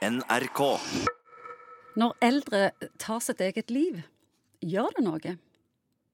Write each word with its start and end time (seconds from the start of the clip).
NRK. 0.00 0.60
Når 2.00 2.14
eldre 2.24 2.60
tar 2.96 3.20
sitt 3.20 3.40
eget 3.44 3.68
liv, 3.68 3.98
gjør 4.64 4.94
det 4.96 5.02
noe? 5.04 5.32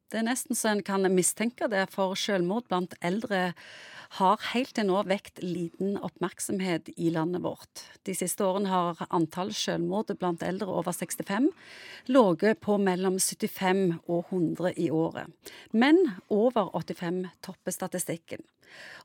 Det 0.07 0.21
er 0.21 0.29
nesten 0.29 0.55
så 0.55 0.71
en 0.71 0.85
kan 0.87 1.07
mistenke 1.11 1.67
det, 1.71 1.89
for 1.91 2.15
selvmord 2.19 2.69
blant 2.71 2.95
eldre 3.05 3.53
har 4.17 4.43
helt 4.53 4.71
til 4.77 4.87
nå 4.87 5.01
vekt 5.09 5.41
liten 5.43 5.97
oppmerksomhet 5.99 6.93
i 6.95 7.11
landet 7.11 7.43
vårt. 7.43 7.83
De 8.07 8.15
siste 8.15 8.45
årene 8.47 8.71
har 8.71 9.01
antall 9.11 9.51
selvmord 9.57 10.13
blant 10.21 10.45
eldre 10.47 10.71
over 10.71 10.95
65 10.95 11.49
ligget 12.07 12.61
på 12.63 12.77
mellom 12.79 13.19
75 13.19 13.99
og 14.07 14.31
100 14.31 14.77
i 14.79 14.91
året. 14.95 15.33
Men 15.73 15.99
over 16.31 16.71
85 16.71 17.27
topper 17.43 17.75
statistikken. 17.75 18.47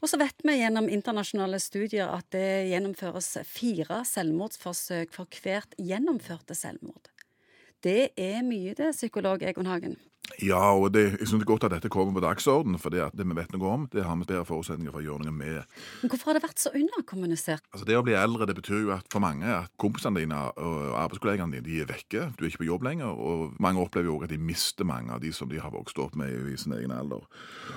Og 0.01 0.09
så 0.09 0.19
vet 0.21 0.45
vi 0.45 0.59
gjennom 0.59 0.89
internasjonale 0.89 1.59
studier 1.61 2.13
at 2.13 2.29
det 2.33 2.69
gjennomføres 2.69 3.33
fire 3.47 4.03
selvmordsforsøk 4.05 5.13
for 5.17 5.41
hvert 5.41 5.73
gjennomførte 5.81 6.57
selvmord. 6.57 7.09
Det 7.81 8.13
er 8.19 8.41
mye 8.45 8.77
det, 8.77 8.93
psykolog 8.93 9.41
Egon 9.41 9.69
Hagen. 9.69 9.97
Ja, 10.41 10.73
og 10.73 10.89
det, 10.95 11.03
jeg 11.19 11.27
synes 11.27 11.43
det 11.43 11.45
er 11.45 11.51
godt 11.51 11.65
at 11.67 11.75
dette 11.75 11.89
kommer 11.93 12.15
på 12.17 12.23
dagsordenen, 12.23 12.79
for 12.81 12.93
det, 12.93 13.11
det 13.13 13.25
vi 13.27 13.35
vet 13.37 13.51
noe 13.53 13.69
om, 13.69 13.83
det 13.93 14.05
har 14.07 14.17
vi 14.17 14.25
bedre 14.25 14.45
forutsetninger 14.47 14.93
for 14.93 15.01
å 15.01 15.05
gjøre 15.05 15.27
noe 15.27 15.35
med. 15.35 15.59
Men 16.01 16.11
hvorfor 16.11 16.31
har 16.31 16.39
det 16.39 16.43
vært 16.47 16.63
så 16.63 16.71
underkommunisert? 16.73 17.67
Altså 17.69 17.85
Det 17.85 17.97
å 17.99 18.03
bli 18.05 18.15
eldre 18.17 18.47
det 18.49 18.57
betyr 18.57 18.87
jo 18.87 18.93
at 18.95 19.05
for 19.13 19.21
mange 19.23 19.45
at 19.45 19.69
kompisene 19.81 20.17
dine 20.17 20.39
og 20.57 20.95
arbeidskollegene 20.97 21.59
dine 21.59 21.65
de 21.67 21.77
er 21.83 21.89
vekke. 21.91 22.31
Du 22.37 22.43
er 22.43 22.49
ikke 22.49 22.63
på 22.63 22.69
jobb 22.71 22.87
lenger. 22.87 23.13
Og 23.13 23.53
mange 23.61 23.83
opplever 23.83 24.09
jo 24.09 24.17
òg 24.17 24.25
at 24.25 24.33
de 24.33 24.39
mister 24.41 24.87
mange 24.87 25.13
av 25.13 25.21
de 25.21 25.31
som 25.35 25.49
de 25.51 25.61
har 25.61 25.73
vokst 25.73 25.99
opp 26.01 26.17
med 26.17 26.33
i 26.51 26.57
sin 26.59 26.73
egen 26.73 26.93
alder. 26.95 27.21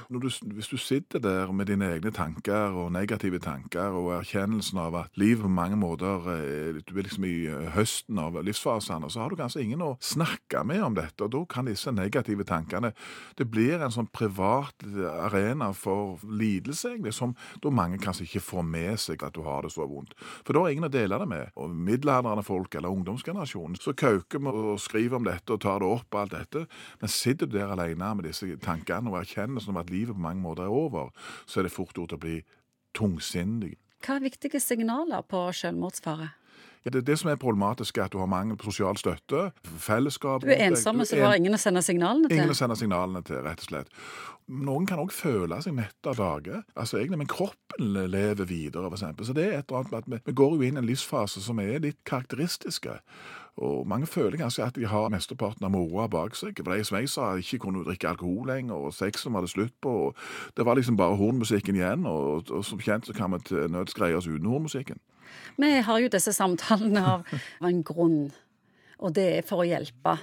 Du, 0.09 0.29
hvis 0.57 0.71
du 0.73 0.79
sitter 0.81 1.21
der 1.23 1.53
med 1.53 1.69
dine 1.69 1.91
egne 1.97 2.15
tanker 2.15 2.73
og 2.81 2.93
negative 2.95 3.41
tanker 3.45 3.93
og 3.99 4.13
erkjennelsen 4.23 4.81
av 4.81 4.99
at 5.03 5.21
livet 5.21 5.45
på 5.45 5.53
mange 5.53 5.77
måter 5.81 6.29
eh, 6.33 6.81
Du 6.85 6.97
er 6.97 7.05
liksom 7.07 7.27
i 7.29 7.35
eh, 7.51 7.69
høsten 7.75 8.19
av 8.21 8.39
livsfasene, 8.45 9.11
så 9.11 9.23
har 9.23 9.33
du 9.33 9.39
kanskje 9.39 9.65
ingen 9.65 9.85
å 9.85 9.95
snakke 10.01 10.65
med 10.67 10.83
om 10.85 10.97
dette. 10.97 11.27
Og 11.27 11.33
da 11.35 11.45
kan 11.51 11.69
disse 11.69 11.93
negative 11.93 12.45
tankene 12.45 12.54
Det 13.39 13.47
blir 13.51 13.83
en 13.83 13.93
sånn 13.93 14.09
privat 14.15 14.85
arena 15.27 15.73
for 15.77 16.23
lidelse, 16.25 16.95
egentlig, 16.95 17.15
som 17.17 17.35
da 17.63 17.73
mange 17.75 17.99
kanskje 18.03 18.27
ikke 18.29 18.45
får 18.45 18.67
med 18.69 19.01
seg 19.01 19.25
at 19.27 19.35
du 19.35 19.43
har 19.47 19.67
det 19.67 19.73
så 19.75 19.87
vondt. 19.89 20.15
For 20.45 20.57
da 20.57 20.65
er 20.65 20.75
ingen 20.75 20.89
å 20.89 20.93
dele 20.93 21.19
det 21.21 21.29
med. 21.31 21.53
Og 21.61 21.75
middelaldrende 21.75 22.45
folk 22.47 22.75
eller 22.75 22.95
ungdomsgenerasjonen 22.95 23.79
så 23.81 23.97
kauker 23.97 24.43
vi 24.43 24.55
og 24.55 24.83
skriver 24.83 25.19
om 25.19 25.29
dette 25.29 25.55
og 25.55 25.63
tar 25.65 25.83
det 25.83 25.91
opp 25.91 26.15
og 26.15 26.21
alt 26.25 26.37
dette. 26.37 26.67
Men 27.01 27.13
sitter 27.13 27.51
du 27.51 27.59
der 27.59 27.73
alene 27.75 28.13
med 28.19 28.29
disse 28.29 28.49
tankene 28.63 29.13
og 29.13 29.21
erkjennelsen 29.23 29.75
om 29.75 29.81
at 29.83 29.93
livet 29.93 30.17
på 30.17 30.27
mange 30.27 30.43
måter 30.45 30.67
er 30.67 30.75
over, 30.75 31.11
så 31.47 31.61
er 31.61 31.69
det 31.69 31.75
fort 31.75 31.97
gjort 31.97 32.17
å 32.17 32.21
bli 32.21 32.41
tungsindig. 32.95 33.75
Hva 34.05 34.19
er 34.19 34.27
viktige 34.27 34.61
signaler 34.61 35.25
på 35.27 35.47
selvmordsfare? 35.57 36.35
Ja, 36.85 36.93
det, 36.93 37.07
det 37.09 37.17
som 37.17 37.31
er 37.33 37.39
problematisk, 37.41 37.97
er 37.97 38.11
at 38.11 38.13
du 38.13 38.19
har 38.21 38.29
mangel 38.29 38.59
på 38.61 38.69
sosial 38.69 38.99
støtte, 39.01 39.47
fellesskap 39.81 40.45
Du 40.45 40.51
er 40.53 40.67
ensom, 40.67 41.01
så 41.09 41.17
du 41.17 41.25
har 41.25 41.39
ingen 41.41 41.57
å 41.57 41.61
sende 41.61 41.81
signalene 41.85 42.29
til? 42.29 42.37
Ingen 42.37 42.53
å 42.53 42.57
sende 42.59 42.77
signalene 42.77 43.23
til, 43.25 43.41
rett 43.47 43.65
og 43.65 43.71
slett. 43.71 43.95
Noen 44.53 44.85
kan 44.85 45.01
òg 45.01 45.15
føle 45.17 45.57
seg 45.65 45.73
mett 45.73 46.11
av 46.11 46.19
dage, 46.21 46.61
altså 46.77 46.99
egentlig, 46.99 47.23
men 47.23 47.31
kroppen 47.33 47.95
lever 48.13 48.45
videre, 48.45 48.91
eksempel. 48.93 49.25
Så 49.25 49.37
det 49.37 49.47
er 49.47 49.57
et 49.63 49.73
eller 49.73 49.81
annet 49.81 49.95
med 49.95 50.03
at 50.03 50.11
vi, 50.13 50.21
vi 50.29 50.37
går 50.43 50.59
jo 50.59 50.69
inn 50.69 50.77
i 50.77 50.83
en 50.83 50.91
livsfase 50.91 51.41
som 51.41 51.63
er 51.65 51.81
litt 51.87 52.03
karakteristiske. 52.05 52.99
Og 53.63 53.87
mange 53.87 54.07
føler 54.07 54.37
kanskje 54.41 54.65
at 54.67 54.75
de 54.75 54.87
har 54.91 55.13
mesteparten 55.15 55.65
av 55.67 55.71
moroa 55.71 56.09
bak 56.11 56.35
seg. 56.35 56.59
For 56.59 56.75
de 56.75 57.07
sa, 57.11 57.29
ikke 57.39 57.61
kunne 57.63 57.85
drikke 57.87 58.09
alkohol 58.11 58.49
lenger, 58.51 58.75
og 58.75 58.95
sexen 58.95 59.35
var 59.35 59.47
det 59.47 59.53
slutt 59.53 59.75
på. 59.83 59.93
og 60.09 60.57
Det 60.57 60.67
var 60.67 60.75
liksom 60.75 60.97
bare 60.99 61.17
hornmusikken 61.17 61.79
igjen, 61.79 62.07
og, 62.07 62.51
og 62.51 62.65
som 62.67 62.83
kjent 62.83 63.07
så 63.07 63.15
kan 63.15 63.33
vi 63.33 63.43
til 63.47 63.71
nøds 63.71 63.95
greie 63.95 64.17
oss 64.17 64.27
uten 64.27 64.51
hornmusikken. 64.51 64.99
Vi 65.59 65.71
har 65.87 66.03
jo 66.03 66.11
disse 66.11 66.35
samtalene 66.35 67.05
av 67.07 67.35
en 67.69 67.83
grunn, 67.87 68.33
og 68.99 69.15
det 69.15 69.29
er 69.39 69.47
for 69.47 69.63
å 69.63 69.69
hjelpe. 69.69 70.19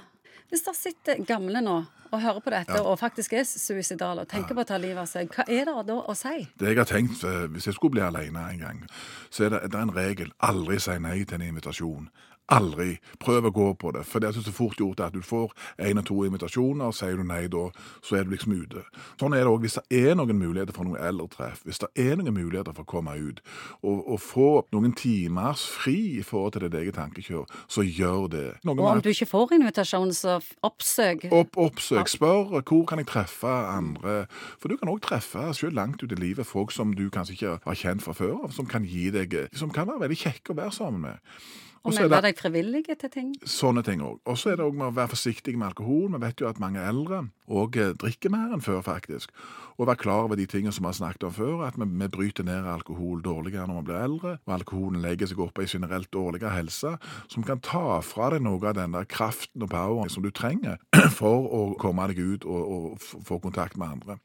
Hvis 0.52 0.66
det 0.66 0.76
sitter 0.76 1.24
gamle 1.24 1.64
nå 1.64 1.80
og 2.12 2.22
hører 2.22 2.40
på 2.44 2.52
dette, 2.54 2.78
ja. 2.78 2.84
og 2.86 2.98
faktisk 3.00 3.32
er 3.38 3.46
suicidale 3.48 4.24
og 4.24 4.30
tenker 4.30 4.52
ja. 4.52 4.58
på 4.58 4.64
å 4.64 4.68
ta 4.68 4.80
livet 4.80 5.02
av 5.02 5.08
seg, 5.10 5.32
hva 5.32 5.46
er 5.48 5.68
det 5.68 5.86
da 5.88 5.98
å 6.00 6.16
si? 6.18 6.46
Det 6.60 6.72
jeg 6.72 6.80
har 6.80 6.90
tenkt, 6.90 7.24
eh, 7.24 7.46
Hvis 7.52 7.66
jeg 7.66 7.78
skulle 7.78 7.96
bli 7.98 8.04
alene 8.04 8.44
en 8.50 8.60
gang, 8.60 8.84
så 9.30 9.46
er 9.46 9.56
det, 9.56 9.62
det 9.72 9.78
er 9.78 9.88
en 9.88 9.96
regel 9.96 10.34
aldri 10.40 10.78
si 10.80 10.98
nei 11.00 11.22
til 11.24 11.40
en 11.40 11.48
invitasjon. 11.48 12.10
Aldri. 12.50 12.96
Prøv 13.22 13.46
å 13.48 13.52
gå 13.54 13.66
på 13.80 13.92
det. 13.94 14.02
For 14.08 14.20
det 14.20 14.28
er 14.28 14.36
så 14.36 14.52
fort 14.52 14.80
gjort 14.80 15.00
at 15.00 15.14
du 15.14 15.22
får 15.24 15.52
én 15.80 16.00
og 16.00 16.04
to 16.08 16.18
invitasjoner, 16.26 16.90
og 16.90 16.96
sier 16.96 17.16
du 17.16 17.24
nei 17.24 17.46
da, 17.52 17.68
så 18.04 18.18
er 18.18 18.26
du 18.26 18.34
liksom 18.34 18.56
ute. 18.58 18.82
Sånn 19.20 19.36
er 19.36 19.46
det 19.46 19.52
òg 19.52 19.62
hvis 19.64 19.78
det 19.78 20.00
er 20.02 20.18
noen 20.18 20.36
muligheter 20.36 20.74
for 20.76 20.88
noen 20.88 21.00
eldretreff, 21.00 21.62
hvis 21.64 21.80
det 21.84 21.88
er 22.02 22.18
noen 22.18 22.34
muligheter 22.36 22.74
for 22.74 22.84
å 22.84 22.90
komme 22.92 23.14
ut, 23.16 23.40
og, 23.80 24.02
og 24.02 24.20
få 24.20 24.50
noen 24.74 24.92
timers 24.98 25.64
fri 25.70 25.96
i 26.18 26.24
forhold 26.26 26.56
til 26.56 26.66
ditt 26.66 26.76
eget 26.82 26.98
tankekjør, 26.98 27.46
så 27.70 27.86
gjør 27.86 28.28
det. 28.34 28.44
Noen 28.66 28.82
og 28.82 28.90
om 28.90 29.04
du 29.04 29.12
ikke 29.14 29.30
får 29.30 29.56
invitasjon, 29.60 30.12
så 30.16 30.36
oppsøk. 30.66 31.28
Opp, 31.32 31.56
oppsøk. 31.56 32.01
Spør 32.10 32.62
hvor 32.62 32.84
kan 32.88 32.98
jeg 32.98 33.08
treffe 33.10 33.48
andre. 33.48 34.26
For 34.60 34.68
du 34.68 34.76
kan 34.76 34.90
òg 34.92 35.02
treffe 35.04 35.50
selv 35.54 35.76
langt 35.78 36.02
ut 36.02 36.12
i 36.12 36.18
livet 36.18 36.46
folk 36.46 36.72
som 36.74 36.94
du 36.96 37.08
kanskje 37.10 37.36
ikke 37.36 37.58
har 37.64 37.78
kjent 37.78 38.04
fra 38.04 38.14
før 38.16 38.48
som 38.54 38.66
kan 38.66 38.86
gi 38.86 39.10
deg, 39.14 39.36
som 39.52 39.70
kan 39.70 39.88
være 39.88 40.06
veldig 40.06 40.18
kjekke 40.24 40.54
å 40.54 40.58
være 40.62 40.74
sammen 40.76 41.06
med. 41.08 41.36
Og 41.82 41.96
melde 41.96 42.20
deg 42.22 42.38
frivillige 42.38 42.94
til 43.00 43.10
ting? 43.10 43.30
Sånne 43.42 43.82
ting 43.86 44.02
òg. 44.06 44.20
Og 44.30 44.38
så 44.38 44.52
er 44.52 44.60
det 44.60 44.66
òg 44.66 44.76
med 44.78 44.92
å 44.92 44.94
være 44.94 45.14
forsiktig 45.16 45.56
med 45.58 45.72
alkohol. 45.72 46.12
Vi 46.14 46.20
vet 46.22 46.42
jo 46.42 46.50
at 46.50 46.60
mange 46.62 46.82
eldre 46.82 47.24
òg 47.52 47.76
eh, 47.80 47.92
drikker 47.98 48.32
mer 48.32 48.54
enn 48.54 48.62
før, 48.62 48.80
faktisk. 48.86 49.32
Og 49.80 49.88
være 49.88 50.00
klar 50.02 50.26
over 50.26 50.38
de 50.38 50.46
tingene 50.46 50.72
som 50.74 50.84
vi 50.84 50.90
har 50.92 50.98
snakket 50.98 51.26
om 51.26 51.34
før, 51.34 51.64
at 51.66 51.78
vi, 51.80 51.86
vi 51.88 52.08
bryter 52.12 52.46
ned 52.46 52.68
alkohol 52.68 53.22
dårligere 53.24 53.66
når 53.66 53.80
vi 53.80 53.86
blir 53.88 53.98
eldre. 53.98 54.34
Og 54.46 54.54
alkoholen 54.58 55.02
legger 55.02 55.30
seg 55.30 55.42
opp 55.42 55.58
i 55.58 55.66
generelt 55.66 56.10
dårligere 56.14 56.54
helse, 56.54 56.94
som 57.32 57.46
kan 57.46 57.62
ta 57.64 57.98
fra 58.06 58.30
deg 58.34 58.44
noe 58.44 58.60
av 58.70 58.76
den 58.78 58.94
der 58.94 59.08
kraften 59.08 59.64
og 59.64 59.72
poweren 59.72 60.12
som 60.12 60.24
du 60.24 60.30
trenger 60.30 60.78
for 61.18 61.48
å 61.48 61.62
komme 61.80 62.06
deg 62.12 62.22
ut 62.22 62.46
og, 62.46 62.62
og 62.62 63.26
få 63.26 63.40
kontakt 63.42 63.78
med 63.80 63.98
andre. 63.98 64.18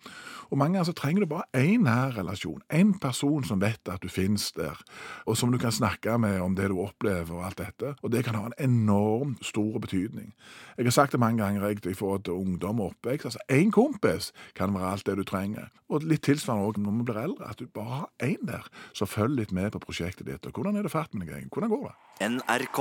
Og 0.51 0.59
mange 0.59 0.77
ganger 0.77 0.91
så 0.91 0.97
trenger 0.97 1.25
du 1.25 1.31
bare 1.31 1.49
én 1.57 1.87
nær 1.87 2.13
relasjon. 2.19 2.61
Én 2.69 2.93
person 3.01 3.43
som 3.47 3.61
vet 3.63 3.89
at 3.89 4.03
du 4.03 4.11
finnes 4.11 4.51
der, 4.55 4.77
og 5.25 5.39
som 5.39 5.51
du 5.51 5.57
kan 5.61 5.73
snakke 5.73 6.19
med 6.21 6.39
om 6.43 6.55
det 6.55 6.69
du 6.71 6.77
opplever. 6.83 7.46
Alt 7.47 7.59
dette, 7.61 7.93
og 8.03 8.11
det 8.13 8.23
kan 8.27 8.37
ha 8.37 8.49
en 8.49 8.57
enorm 8.61 9.35
stor 9.41 9.79
betydning. 9.83 10.33
Jeg 10.77 10.85
har 10.85 10.95
sagt 10.95 11.15
det 11.15 11.21
mange 11.23 11.43
ganger 11.43 11.67
jeg, 11.67 11.85
i 11.85 11.97
forhold 11.97 12.23
til 12.27 12.33
ungdom 12.33 12.81
og 12.83 12.93
oppvekst. 12.93 13.25
altså 13.25 13.39
Én 13.51 13.71
kompis 13.71 14.31
kan 14.55 14.73
være 14.73 14.91
alt 14.91 15.05
det 15.05 15.17
du 15.17 15.23
trenger. 15.23 15.71
Og 15.89 16.03
litt 16.03 16.23
tilsvarende 16.27 16.67
også 16.67 16.83
når 16.83 16.97
vi 16.99 17.07
blir 17.09 17.23
eldre, 17.23 17.49
at 17.49 17.59
du 17.59 17.65
bare 17.73 18.03
har 18.03 18.09
én 18.23 18.45
der 18.47 18.69
som 18.93 19.07
følger 19.07 19.41
litt 19.41 19.51
med 19.51 19.71
på 19.71 19.79
prosjektet 19.79 20.27
ditt. 20.27 20.45
og 20.45 20.51
Hvordan 20.51 20.75
er 20.77 20.85
det 20.85 20.91
fatt 20.91 21.13
med 21.15 21.27
deg? 21.27 21.49
Hvordan 21.51 21.69
går 21.73 21.89
det? 21.89 21.95
NRK. 22.27 22.79